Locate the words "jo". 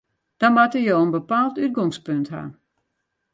0.87-0.95